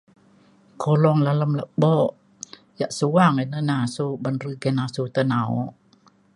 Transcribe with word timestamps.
kolong 0.83 1.19
dalem 1.27 1.51
lepo 1.59 1.95
yak 2.79 2.91
suang 2.99 3.35
ina 3.43 3.59
na 3.69 3.75
asu 3.85 4.05
ban 4.23 4.35
re 4.43 4.49
nggin 4.55 4.77
asu 4.85 5.03
tai 5.13 5.25
na’ok 5.31 5.67